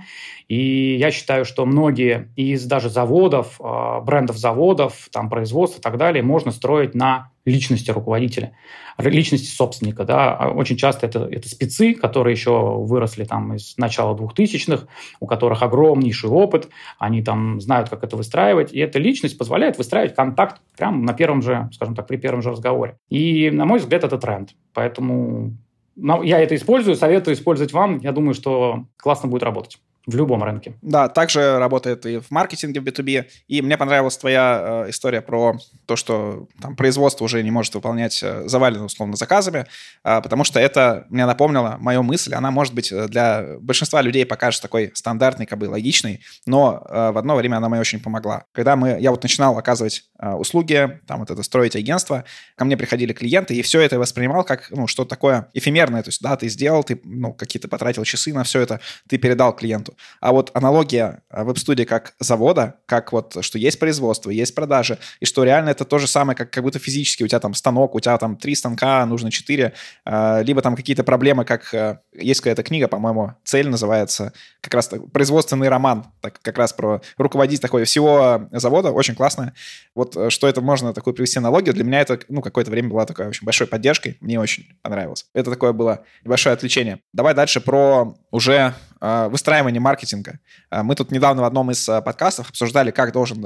[0.49, 5.97] и я считаю, что многие из даже заводов, а, брендов заводов, там производства и так
[5.97, 8.53] далее можно строить на личности руководителя,
[8.99, 10.05] личности собственника.
[10.05, 10.37] Да.
[10.37, 14.87] А очень часто это, это спецы, которые еще выросли там из начала 2000-х,
[15.21, 20.15] у которых огромнейший опыт, они там знают, как это выстраивать, и эта личность позволяет выстраивать
[20.15, 22.97] контакт прямо на первом же, скажем так, при первом же разговоре.
[23.09, 24.51] И, на мой взгляд, это тренд.
[24.75, 25.57] Поэтому
[25.97, 27.99] ну, я это использую, советую использовать вам.
[27.99, 30.75] Я думаю, что классно будет работать в любом рынке.
[30.81, 33.27] Да, также работает и в маркетинге в B2B.
[33.47, 38.18] И мне понравилась твоя э, история про то, что там производство уже не может выполнять
[38.23, 39.66] э, заваленные условно заказами,
[40.05, 42.33] э, потому что это мне напомнило мою мысль.
[42.33, 47.11] Она, может быть, э, для большинства людей покажется такой стандартной, как бы логичной, но э,
[47.11, 48.44] в одно время она мне очень помогла.
[48.53, 52.25] Когда мы, я вот начинал оказывать услуги, там вот это строить агентство,
[52.57, 56.03] ко мне приходили клиенты, и все это я воспринимал как, ну, что такое эфемерное.
[56.03, 59.55] То есть, да, ты сделал, ты, ну, какие-то потратил часы на все это, ты передал
[59.55, 59.97] клиенту.
[60.21, 65.27] А вот аналогия а, веб-студии как завода, как вот, что есть производство, есть продажи, и
[65.27, 68.01] что реально это то же самое, как, как будто физически у тебя там станок, у
[68.01, 72.63] тебя там три станка, нужно четыре, а, либо там какие-то проблемы, как а, есть какая-то
[72.63, 78.49] книга, по-моему, «Цель» называется, как раз производственный роман, так, как раз про руководить такой всего
[78.53, 79.55] завода, очень классно.
[79.95, 83.07] Вот э, что это можно такую привести аналогию, для меня это, ну, какое-то время была
[83.07, 85.27] такой очень большой поддержкой, мне очень понравилось.
[85.35, 87.01] Это такое было небольшое отвлечение.
[87.12, 90.39] Давай дальше про уже выстраивание маркетинга.
[90.71, 93.39] Э, мы тут недавно в одном из э, подкастов обсуждали, как должен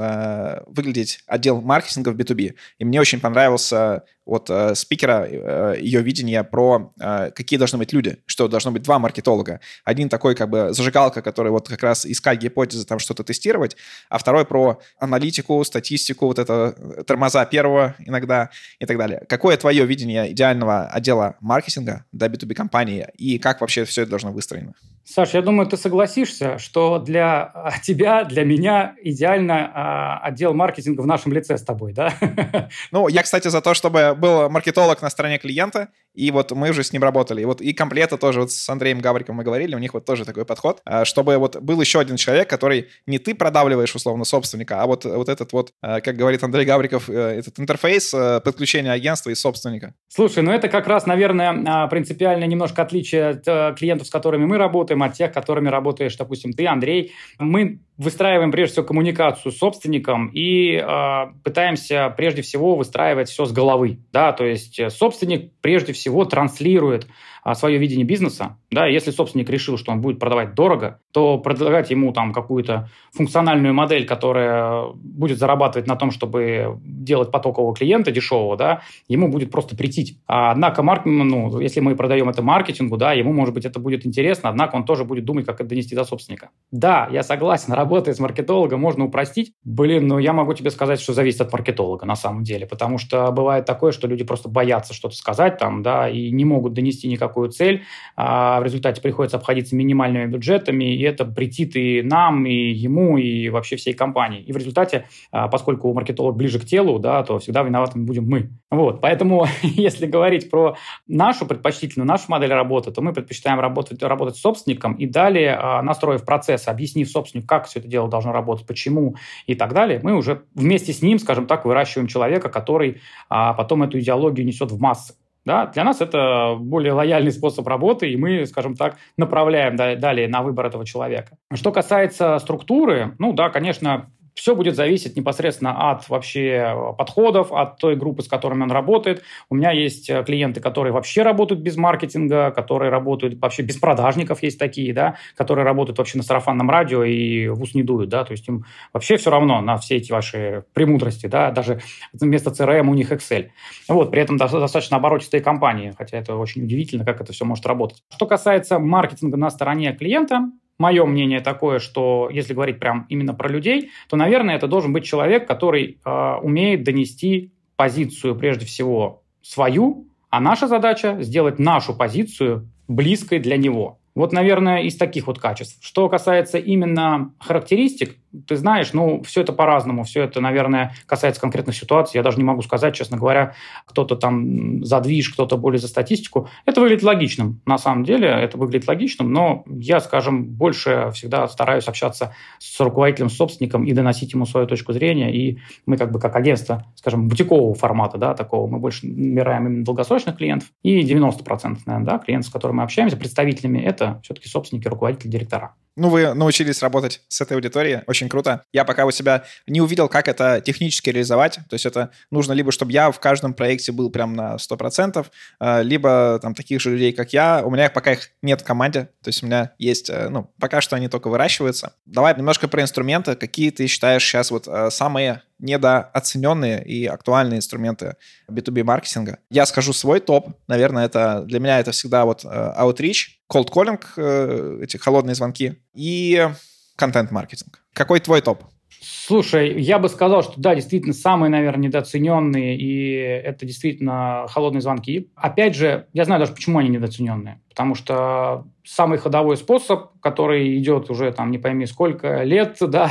[0.67, 2.55] выглядеть отдел маркетинга в B2B.
[2.79, 7.93] И мне очень понравился от э, спикера э, ее видение про э, какие должны быть
[7.93, 9.61] люди, что должно быть два маркетолога.
[9.85, 13.77] Один такой как бы зажигалка, который вот как раз искать гипотезы, там что-то тестировать,
[14.09, 19.25] а второй про аналитику, статистику, вот это тормоза первого иногда и так далее.
[19.29, 24.33] Какое твое видение идеального отдела маркетинга для B2B компании и как вообще все это должно
[24.33, 24.75] выстроено?
[25.05, 31.01] Саш, я думаю, ты согласишься, что для а, тебя, для меня идеально а, отдел маркетинга
[31.01, 32.15] в нашем лице с тобой, да?
[32.91, 36.85] Ну, я, кстати, за то, чтобы был маркетолог на стороне клиента, и вот мы уже
[36.85, 37.43] с ним работали.
[37.43, 40.25] И вот и комплета тоже вот с Андреем Гавриком мы говорили, у них вот тоже
[40.25, 44.83] такой подход, а, чтобы вот был еще один человек, который не ты продавливаешь условно собственника,
[44.83, 48.11] а вот, вот этот вот, как говорит Андрей Гавриков, э, этот интерфейс
[48.45, 49.95] подключения агентства и собственника.
[50.09, 54.59] Слушай, ну это как раз, наверное, принципиальное немножко отличие от э, клиентов, с которыми мы
[54.59, 57.13] работаем, работаем от тех, которыми работаешь, допустим, ты, Андрей.
[57.39, 63.53] Мы выстраиваем прежде всего коммуникацию с собственником и э, пытаемся прежде всего выстраивать все с
[63.53, 63.99] головы.
[64.13, 64.33] Да?
[64.33, 67.07] То есть э, собственник прежде всего транслирует
[67.55, 68.59] свое видение бизнеса.
[68.71, 68.87] Да?
[68.87, 74.07] Если собственник решил, что он будет продавать дорого, то предлагать ему там какую-то функциональную модель,
[74.07, 80.19] которая будет зарабатывать на том, чтобы делать потокового клиента дешевого, да, ему будет просто притить.
[80.27, 84.07] А, однако, марк, ну, если мы продаем это маркетингу, да, ему, может быть, это будет
[84.07, 86.51] интересно, однако он тоже будет думать, как это донести до собственника.
[86.71, 89.53] Да, я согласен, работая с маркетологом можно упростить.
[89.65, 93.31] Блин, но я могу тебе сказать, что зависит от маркетолога на самом деле, потому что
[93.33, 97.51] бывает такое, что люди просто боятся что-то сказать там, да, и не могут донести никакую
[97.51, 97.85] цель,
[98.17, 103.49] а в результате приходится обходиться минимальными бюджетами, и это претит и нам, и ему, и
[103.49, 104.43] вообще всей компании.
[104.43, 108.51] И в результате, а, поскольку маркетолог ближе к телу, да, то всегда виноватыми будем мы.
[108.71, 114.37] Вот, поэтому если говорить про нашу предпочтительную, нашу модель работы, то мы предпочитаем работать, работать
[114.37, 118.67] с собственником и далее, а, настроив процесс, объяснив собственнику, как все это дело должно работать,
[118.67, 119.17] почему
[119.47, 123.83] и так далее, мы уже вместе с ним, скажем так, выращиваем человека, который а, потом
[123.83, 125.15] эту идеологию несет в массы.
[125.45, 130.43] Да, для нас это более лояльный способ работы, и мы, скажем так, направляем далее на
[130.43, 131.37] выбор этого человека.
[131.53, 137.97] Что касается структуры, ну да, конечно, все будет зависеть непосредственно от вообще подходов, от той
[137.97, 139.23] группы, с которыми он работает.
[139.51, 144.43] У меня есть э, клиенты, которые вообще работают без маркетинга, которые работают вообще без продажников,
[144.43, 148.25] есть такие, да, которые работают вообще на сарафанном радио и в ус не дуют, да,
[148.25, 151.81] то есть им вообще все равно на все эти ваши премудрости, да, даже
[152.13, 153.51] вместо CRM у них Excel.
[153.89, 158.03] Вот, при этом достаточно оборотистые компании, хотя это очень удивительно, как это все может работать.
[158.11, 160.51] Что касается маркетинга на стороне клиента,
[160.83, 165.05] Мое мнение такое, что если говорить прям именно про людей, то, наверное, это должен быть
[165.05, 172.69] человек, который э, умеет донести позицию прежде всего свою, а наша задача сделать нашу позицию
[172.89, 174.01] близкой для него.
[174.17, 175.79] Вот, наверное, из таких вот качеств.
[175.87, 178.17] Что касается именно характеристик,
[178.47, 182.19] ты знаешь, ну, все это по-разному, все это, наверное, касается конкретных ситуаций.
[182.19, 183.55] Я даже не могу сказать, честно говоря,
[183.87, 186.49] кто-то там за движ, кто-то более за статистику.
[186.65, 191.89] Это выглядит логичным, на самом деле, это выглядит логичным, но я, скажем, больше всегда стараюсь
[191.89, 195.35] общаться с руководителем, с собственником и доносить ему свою точку зрения.
[195.35, 199.85] И мы как бы как агентство, скажем, бутикового формата, да, такого, мы больше набираем именно
[199.85, 200.69] долгосрочных клиентов.
[200.83, 205.75] И 90%, наверное, да, клиентов, с которыми мы общаемся, представителями, это все-таки собственники, руководители, директора.
[205.95, 208.65] Ну, вы научились работать с этой аудиторией, очень круто.
[208.73, 211.57] Я пока у себя не увидел, как это технически реализовать.
[211.69, 215.27] То есть это нужно либо, чтобы я в каждом проекте был прям на 100%,
[215.61, 217.63] э, либо там таких же людей, как я.
[217.63, 219.11] У меня пока их нет в команде.
[219.23, 221.93] То есть у меня есть, э, ну, пока что они только выращиваются.
[222.07, 223.35] Давай немножко про инструменты.
[223.37, 228.17] Какие ты считаешь сейчас вот э, самые недооцененные и актуальные инструменты
[228.51, 229.39] B2B-маркетинга.
[229.49, 230.49] Я скажу свой топ.
[230.67, 236.49] Наверное, это для меня это всегда вот Outreach, cold calling, эти холодные звонки и
[236.97, 237.81] контент-маркетинг.
[237.93, 238.63] Какой твой топ?
[239.05, 245.31] Слушай, я бы сказал, что да, действительно, самые, наверное, недооцененные, и это действительно холодные звонки.
[245.35, 247.61] Опять же, я знаю даже, почему они недооцененные.
[247.73, 253.11] Потому что самый ходовой способ, который идет уже там не пойми сколько лет, да,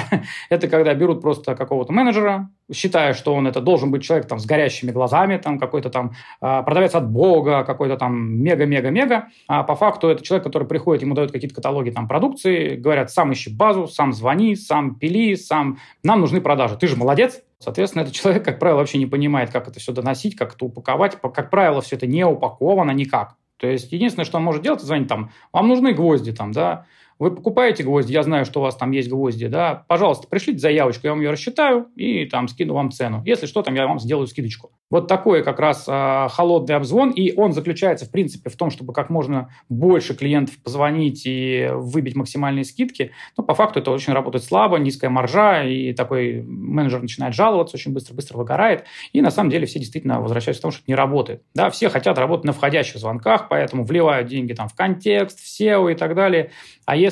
[0.49, 4.45] это когда берут просто какого-то менеджера, считая, что он это должен быть человек там с
[4.45, 10.09] горящими глазами, там какой-то там э, продавец от бога, какой-то там мега-мега-мега, а по факту
[10.09, 14.13] это человек, который приходит, ему дают какие-то каталоги там продукции, говорят, сам ищи базу, сам
[14.13, 18.79] звони, сам пили, сам, нам нужны продажи, ты же молодец, Соответственно, этот человек, как правило,
[18.79, 21.15] вообще не понимает, как это все доносить, как это упаковать.
[21.21, 23.35] Как правило, все это не упаковано никак.
[23.61, 26.87] То есть единственное, что он может делать, это звонить там, вам нужны гвозди там, да,
[27.21, 31.05] вы покупаете гвозди, я знаю, что у вас там есть гвозди, да, пожалуйста, пришлите заявочку,
[31.05, 33.21] я вам ее рассчитаю и там скину вам цену.
[33.27, 34.71] Если что, там я вам сделаю скидочку.
[34.89, 38.91] Вот такой как раз а, холодный обзвон, и он заключается, в принципе, в том, чтобы
[38.91, 43.11] как можно больше клиентов позвонить и выбить максимальные скидки.
[43.37, 47.93] Но по факту это очень работает слабо, низкая маржа, и такой менеджер начинает жаловаться, очень
[47.93, 48.85] быстро-быстро выгорает.
[49.13, 51.43] И на самом деле все действительно возвращаются к тому, что это не работает.
[51.53, 55.91] Да, все хотят работать на входящих звонках, поэтому вливают деньги там в контекст, в SEO
[55.91, 56.49] и так далее.
[56.85, 57.10] А если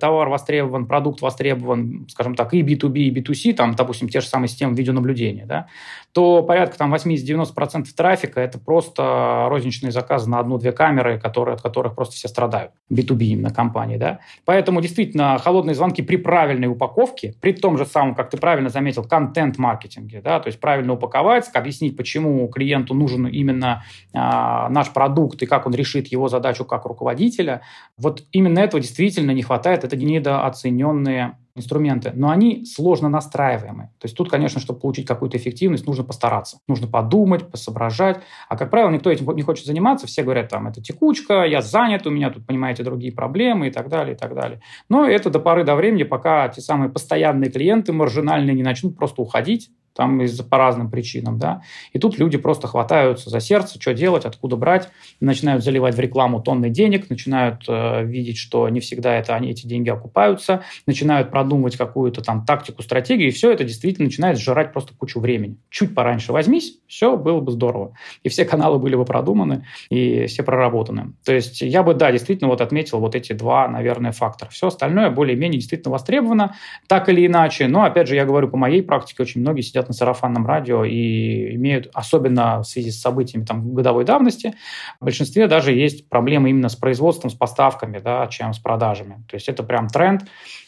[0.00, 4.48] товар востребован, продукт востребован, скажем так, и B2B, и B2C, там, допустим, те же самые
[4.48, 5.66] системы видеонаблюдения, да,
[6.12, 11.94] то порядка там 80-90% трафика– это просто розничные заказы на одну-две камеры, которые, от которых
[11.94, 12.72] просто все страдают.
[12.92, 14.20] B2B именно компании, да.
[14.44, 19.04] Поэтому действительно холодные звонки при правильной упаковке, при том же самом, как ты правильно заметил,
[19.04, 25.46] контент-маркетинге, да, то есть правильно упаковать, объяснить, почему клиенту нужен именно а, наш продукт и
[25.46, 27.62] как он решит его задачу как руководителя.
[27.96, 33.88] Вот именно этого действительно не хватает, это недооцененные инструменты, но они сложно настраиваемые.
[33.98, 36.58] То есть тут, конечно, чтобы получить какую-то эффективность, нужно постараться.
[36.66, 38.20] Нужно подумать, посоображать.
[38.48, 40.06] А, как правило, никто этим не хочет заниматься.
[40.06, 43.88] Все говорят, там, это текучка, я занят, у меня тут, понимаете, другие проблемы и так
[43.88, 44.60] далее, и так далее.
[44.88, 49.20] Но это до поры до времени, пока те самые постоянные клиенты маржинальные не начнут просто
[49.20, 51.62] уходить, там из по разным причинам, да.
[51.92, 54.88] И тут люди просто хватаются за сердце, что делать, откуда брать,
[55.20, 59.66] начинают заливать в рекламу тонны денег, начинают э, видеть, что не всегда это они эти
[59.66, 64.94] деньги окупаются, начинают продумывать какую-то там тактику, стратегию, и все это действительно начинает сжирать просто
[64.94, 65.56] кучу времени.
[65.70, 67.94] Чуть пораньше возьмись, все было бы здорово.
[68.22, 71.12] И все каналы были бы продуманы, и все проработаны.
[71.24, 74.50] То есть я бы, да, действительно вот отметил вот эти два, наверное, фактора.
[74.50, 77.68] Все остальное более-менее действительно востребовано, так или иначе.
[77.68, 81.54] Но, опять же, я говорю по моей практике, очень многие сидят на сарафанном радио и
[81.54, 84.54] имеют, особенно в связи с событиями там, годовой давности,
[85.00, 89.24] в большинстве даже есть проблемы именно с производством, с поставками, да, чем с продажами.
[89.28, 90.22] То есть это прям тренд.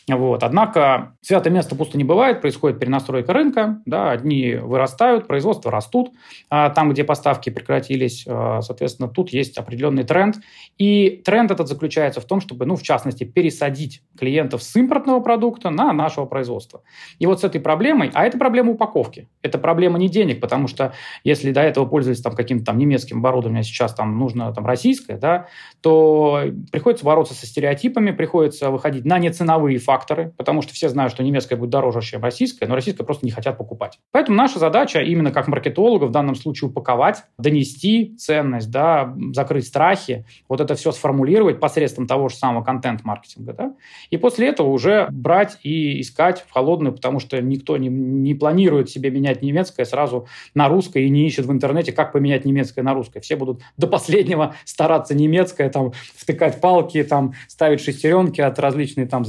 [0.09, 0.43] Вот.
[0.43, 6.13] Однако святое место пусто не бывает, происходит перенастройка рынка, да, одни вырастают, производства растут,
[6.51, 10.37] а там, где поставки прекратились, а, соответственно, тут есть определенный тренд.
[10.77, 15.71] И тренд этот заключается в том, чтобы, ну, в частности, пересадить клиентов с импортного продукта
[15.71, 16.83] на нашего производства.
[17.19, 20.93] И вот с этой проблемой, а это проблема упаковки, это проблема не денег, потому что
[21.23, 25.17] если до этого пользовались там каким-то там немецким оборудованием, а сейчас там нужно там российское,
[25.17, 25.47] да,
[25.81, 31.13] то приходится бороться со стереотипами, приходится выходить на неценовые факторы, факторы, потому что все знают,
[31.13, 34.01] что немецкая будет дороже, чем российская, но российская просто не хотят покупать.
[34.11, 40.27] Поэтому наша задача именно как маркетолога в данном случае упаковать, донести ценность, да, закрыть страхи,
[40.49, 43.53] вот это все сформулировать посредством того же самого контент-маркетинга.
[43.53, 43.75] Да?
[44.11, 48.91] И после этого уже брать и искать в холодную, потому что никто не, не планирует
[48.91, 52.95] себе менять немецкое сразу на русское и не ищет в интернете, как поменять немецкое на
[52.95, 53.21] русское.
[53.21, 59.25] Все будут до последнего стараться немецкое, там, втыкать палки, там, ставить шестеренки от различных там,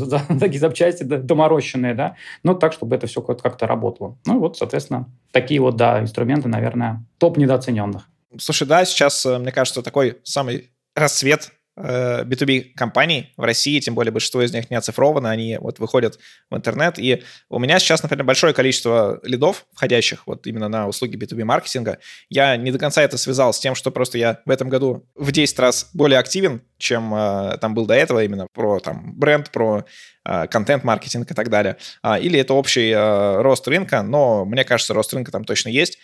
[0.56, 4.18] такие запчасти доморощенные, да, но так, чтобы это все как-то работало.
[4.26, 8.08] Ну вот, соответственно, такие вот, да, инструменты, наверное, топ недооцененных.
[8.38, 13.96] Слушай, да, сейчас, э, мне кажется, такой самый расцвет B2B э, компаний в России, тем
[13.96, 16.18] более большинство из них не оцифрованы, они вот выходят
[16.50, 16.98] в интернет.
[16.98, 22.00] И у меня сейчас, например, большое количество лидов, входящих вот именно на услуги B2B маркетинга.
[22.30, 25.32] Я не до конца это связал с тем, что просто я в этом году в
[25.32, 29.86] 10 раз более активен, чем э, там был до этого, именно про там бренд, про
[30.26, 31.78] э, контент-маркетинг и так далее.
[32.02, 35.98] А, или это общий э, рост рынка, но мне кажется, рост рынка там точно есть.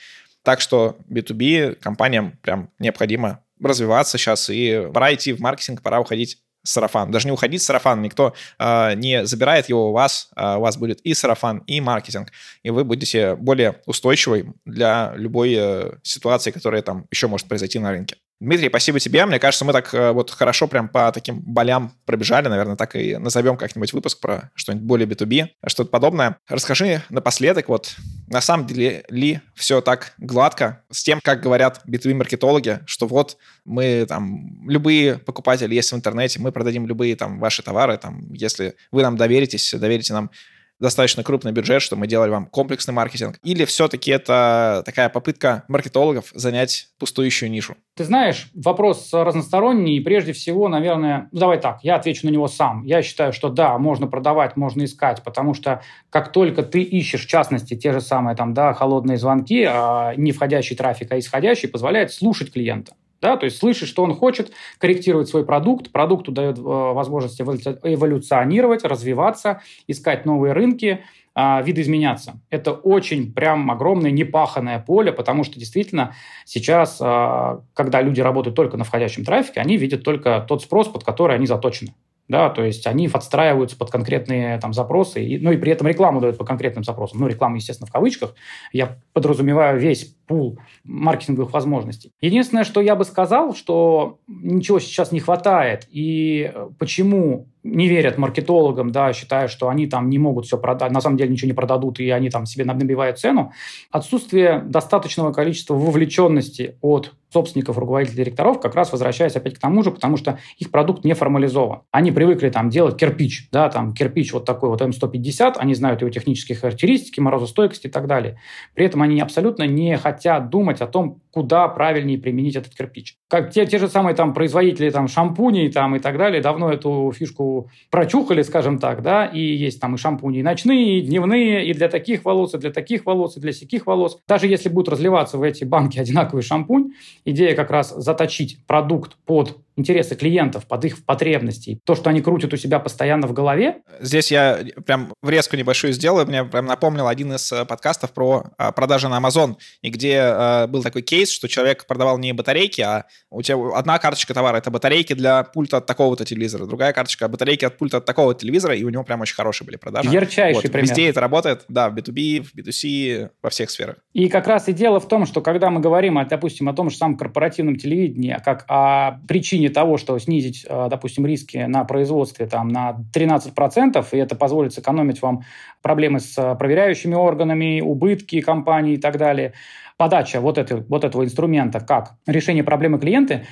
[0.44, 6.40] Так что B2B компаниям прям необходимо развиваться сейчас, и пора идти в маркетинг, пора уходить
[6.64, 7.12] сарафан.
[7.12, 11.02] Даже не уходить сарафан, никто э, не забирает его у вас, э, у вас будет
[11.02, 12.32] и сарафан, и маркетинг,
[12.64, 17.92] и вы будете более устойчивой для любой э, ситуации, которая там еще может произойти на
[17.92, 18.18] рынке.
[18.42, 19.24] Дмитрий, спасибо тебе.
[19.28, 22.48] Мне кажется, мы так э, вот хорошо прям по таким болям пробежали.
[22.48, 26.38] Наверное, так и назовем как-нибудь выпуск про что-нибудь более B2B, что-то подобное.
[26.50, 32.80] Расскажи напоследок, вот на самом деле ли все так гладко с тем, как говорят B2B-маркетологи,
[32.88, 38.00] что вот мы там, любые покупатели есть в интернете, мы продадим любые там ваши товары,
[38.00, 40.32] там, если вы нам доверитесь, доверите нам
[40.82, 43.38] достаточно крупный бюджет, что мы делали вам комплексный маркетинг?
[43.44, 47.76] Или все-таки это такая попытка маркетологов занять пустующую нишу?
[47.96, 52.48] Ты знаешь, вопрос разносторонний, и прежде всего, наверное, ну давай так, я отвечу на него
[52.48, 52.84] сам.
[52.84, 57.30] Я считаю, что да, можно продавать, можно искать, потому что как только ты ищешь, в
[57.30, 62.12] частности, те же самые там, да, холодные звонки, а не входящий трафик, а исходящий, позволяет
[62.12, 62.94] слушать клиента.
[63.22, 68.84] Да, то есть слышит, что он хочет, корректировать свой продукт, продукту дает э, возможность эволюционировать,
[68.84, 71.02] развиваться, искать новые рынки,
[71.36, 72.42] э, видоизменяться.
[72.50, 78.78] Это очень прям огромное непаханное поле, потому что действительно сейчас, э, когда люди работают только
[78.78, 81.94] на входящем трафике, они видят только тот спрос, под который они заточены
[82.32, 86.22] да, то есть они подстраиваются под конкретные там запросы, и, ну и при этом рекламу
[86.22, 88.34] дают по конкретным запросам, ну реклама, естественно, в кавычках,
[88.72, 92.14] я подразумеваю весь пул маркетинговых возможностей.
[92.22, 98.92] Единственное, что я бы сказал, что ничего сейчас не хватает, и почему не верят маркетологам,
[98.92, 102.00] да, считая, что они там не могут все продать, на самом деле ничего не продадут,
[102.00, 103.52] и они там себе набивают цену.
[103.92, 109.92] Отсутствие достаточного количества вовлеченности от собственников, руководителей директоров, как раз возвращаясь опять к тому же,
[109.92, 111.82] потому что их продукт не формализован.
[111.92, 116.10] Они привыкли там делать кирпич, да, там кирпич вот такой вот М150, они знают его
[116.12, 118.38] технические характеристики, морозостойкость и так далее.
[118.74, 123.16] При этом они абсолютно не хотят думать о том, куда правильнее применить этот кирпич.
[123.28, 127.12] Как те, те же самые там производители там шампуней там и так далее давно эту
[127.16, 131.74] фишку прочухали, скажем так, да, и есть там и шампуни и ночные, и дневные, и
[131.74, 134.20] для таких волос, и для таких волос, и для всяких волос.
[134.28, 136.92] Даже если будут разливаться в эти банки одинаковый шампунь,
[137.26, 142.54] идея как раз заточить продукт под интересы клиентов, под их потребности, то, что они крутят
[142.54, 143.82] у себя постоянно в голове.
[144.00, 146.26] Здесь я прям врезку небольшую сделаю.
[146.26, 150.68] Мне прям напомнил один из э, подкастов про а, продажи на Amazon, и где а,
[150.68, 154.72] был такой кейс, что человек продавал не батарейки, а у тебя одна карточка товара— это
[154.72, 158.84] батарейки для пульта от такого-то телевизора, другая карточка— батарейки от пульта от такого телевизора, и
[158.84, 160.10] у него прям очень хорошие были продажи.
[160.10, 160.90] Ярчайший вот, пример.
[160.90, 163.98] Везде это работает, да, в B2B, в B2C, во всех сферах.
[164.14, 166.98] И как раз и дело в том, что когда мы говорим, допустим, о том же
[166.98, 172.68] самом корпоративном телевидении, как о причине того, что снизить, э, допустим, риски на производстве там,
[172.68, 175.42] на 13%, и это позволит сэкономить вам
[175.82, 179.54] проблемы с э, проверяющими органами, убытки компании и так далее,
[179.98, 183.44] подача вот, этой, вот этого инструмента как решение проблемы клиента,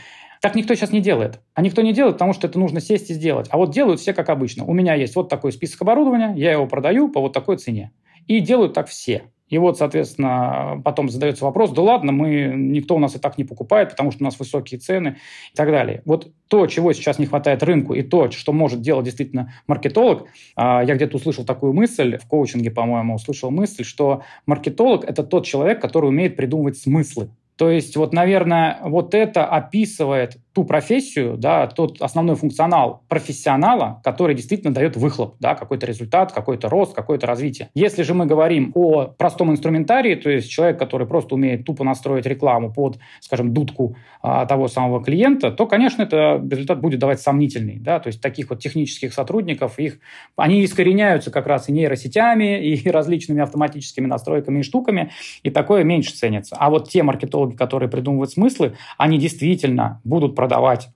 [0.42, 1.42] так никто сейчас не делает.
[1.54, 3.48] А никто не делает, потому что это нужно сесть и сделать.
[3.50, 4.64] А вот делают все как обычно.
[4.66, 7.92] У меня есть вот такой список оборудования, я его продаю по вот такой цене.
[8.28, 9.24] И делают так все.
[9.50, 13.44] И вот, соответственно, потом задается вопрос, да ладно, мы, никто у нас и так не
[13.44, 15.18] покупает, потому что у нас высокие цены
[15.52, 16.02] и так далее.
[16.06, 20.84] Вот то, чего сейчас не хватает рынку, и то, что может делать действительно маркетолог, а,
[20.84, 25.82] я где-то услышал такую мысль, в коучинге, по-моему, услышал мысль, что маркетолог– это тот человек,
[25.82, 27.30] который умеет придумывать смыслы.
[27.60, 34.36] То есть, вот, наверное, вот это описывает ту профессию, да, тот основной функционал профессионала, который
[34.36, 37.70] действительно дает выхлоп, да, какой-то результат, какой-то рост, какое-то развитие.
[37.76, 42.26] Если же мы говорим о простом инструментарии, то есть человек, который просто умеет тупо настроить
[42.26, 47.80] рекламу под, скажем, дудку а, того самого клиента, то, конечно, это результат будет давать сомнительный,
[47.80, 50.00] да, то есть таких вот технических сотрудников, их,
[50.36, 56.14] они искореняются как раз и нейросетями, и различными автоматическими настройками и штуками, и такое меньше
[56.14, 56.58] ценится.
[56.60, 60.49] А вот те маркетологи, которые придумывают смыслы, они действительно будут продавать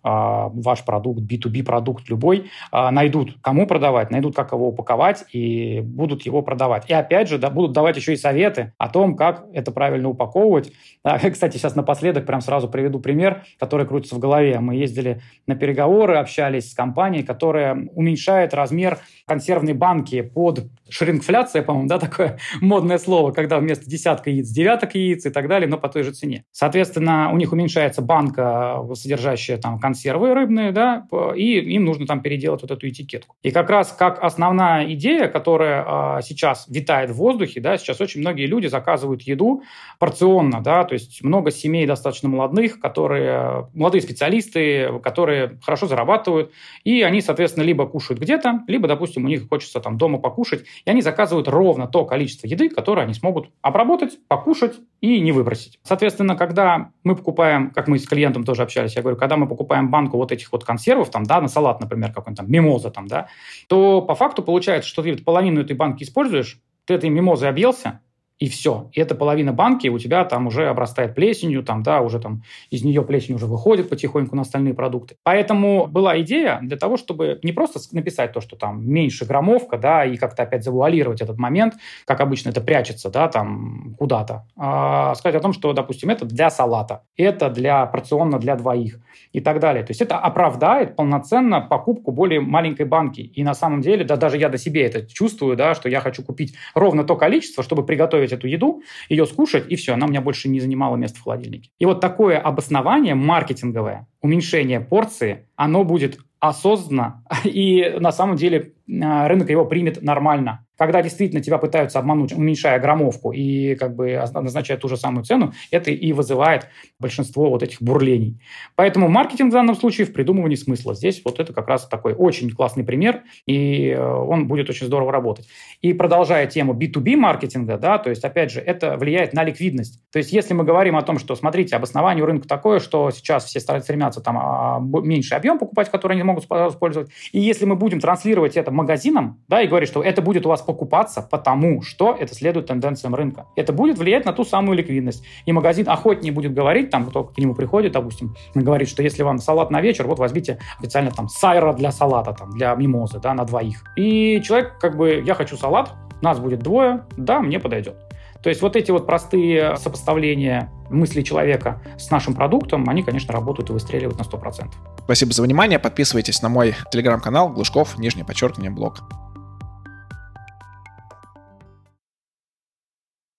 [0.04, 5.82] а, ваш продукт, B2B продукт любой, а, найдут, кому продавать, найдут, как его упаковать, и
[5.82, 6.90] будут его продавать.
[6.90, 10.72] И опять же, да, будут давать еще и советы о том, как это правильно упаковывать.
[11.04, 14.60] А, кстати, сейчас напоследок прям сразу приведу пример, который крутится в голове.
[14.60, 21.88] Мы ездили на переговоры, общались с компанией, которая уменьшает размер консервной банки под шрингфляция, по-моему,
[21.88, 25.90] да, такое модное слово, когда вместо десятка яиц девяток яиц и так далее, но по
[25.90, 26.46] той же цене.
[26.52, 32.62] Соответственно, у них уменьшается банка, содержащая там консервы рыбные, да, и им нужно там переделать
[32.62, 33.36] вот эту этикетку.
[33.42, 38.22] И как раз как основная идея, которая а, сейчас витает в воздухе, да, сейчас очень
[38.22, 39.64] многие люди заказывают еду
[40.00, 46.52] порционно, да, то есть много семей достаточно молодых, которые, молодые специалисты, которые хорошо зарабатывают,
[46.84, 50.90] и они, соответственно, либо кушают где-то, либо, допустим, у них хочется там дома покушать, и
[50.90, 55.80] они заказывают ровно то количество еды, которое они смогут обработать, покушать и не выбросить.
[55.84, 59.90] Соответственно, когда мы покупаем, как мы с клиентом тоже общались, я говорю, когда мы покупаем
[59.90, 63.28] банку вот этих вот консервов, там, да, на салат, например, какой-нибудь там мимоза, там, да,
[63.68, 68.02] то по факту получается, что ты половину этой банки используешь, ты этой мимозой объелся,
[68.40, 68.90] и все.
[68.92, 72.84] И эта половина банки у тебя там уже обрастает плесенью, там, да, уже там из
[72.84, 75.16] нее плесень уже выходит потихоньку на остальные продукты.
[75.24, 80.06] Поэтому была идея для того, чтобы не просто написать то, что там меньше граммовка, да,
[80.06, 81.76] и как-то опять завуалировать этот момент,
[82.06, 86.50] как обычно это прячется, да, там куда-то, а сказать о том, что, допустим, это для
[86.50, 89.00] салата, это для порционно для двоих
[89.32, 89.84] и так далее.
[89.84, 93.22] То есть это оправдает полноценно покупку более маленькой банки.
[93.22, 96.24] И на самом деле, да, даже я до себе это чувствую, да, что я хочу
[96.24, 100.22] купить ровно то количество, чтобы приготовить эту еду, ее скушать, и все, она у меня
[100.22, 101.70] больше не занимала место в холодильнике.
[101.80, 109.28] И вот такое обоснование маркетинговое, уменьшение порции, оно будет осознанно, и на самом деле а,
[109.28, 110.63] рынок его примет нормально.
[110.78, 115.54] Когда действительно тебя пытаются обмануть, уменьшая граммовку и как бы назначая ту же самую цену,
[115.72, 116.68] это и вызывает
[117.00, 118.40] большинство вот этих бурлений.
[118.76, 120.96] Поэтому маркетинг в данном случае в придумывании смысла.
[120.96, 125.12] Здесь вот это как раз такой очень классный пример, и э, он будет очень здорово
[125.12, 125.48] работать.
[125.82, 130.02] И продолжая тему B2B маркетинга, да, то есть, опять же, это влияет на ликвидность.
[130.12, 133.60] То есть, если мы говорим о том, что, смотрите, обоснование рынка такое, что сейчас все
[133.60, 138.58] стремятся там а, меньший объем покупать, который они могут использовать, и если мы будем транслировать
[138.58, 142.68] это магазинам, да, и говорить, что это будет у вас покупаться, потому что это следует
[142.68, 143.46] тенденциям рынка.
[143.56, 145.24] Это будет влиять на ту самую ликвидность.
[145.46, 149.40] И магазин охотнее будет говорить, там, кто к нему приходит, допустим, говорит, что если вам
[149.40, 153.46] салат на вечер, вот возьмите официально там сайра для салата, там, для мимозы, да, на
[153.46, 153.84] двоих.
[153.96, 157.96] И человек как бы, я хочу салат, нас будет двое, да, мне подойдет.
[158.44, 163.70] То есть вот эти вот простые сопоставления мысли человека с нашим продуктом, они, конечно, работают
[163.70, 164.70] и выстреливают на 100%.
[165.06, 165.80] Спасибо за внимание.
[165.80, 169.04] Подписывайтесь на мой телеграм-канал Глушков, нижнее подчеркивание, блог.